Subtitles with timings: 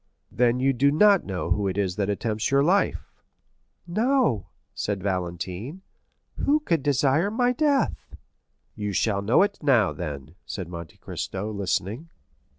[0.31, 3.13] "Then you do not know who it is that attempts your life?"
[3.87, 5.83] 50073m "No," said Valentine;
[6.37, 8.15] "who could desire my death?"
[8.73, 12.09] "You shall know it now, then," said Monte Cristo, listening.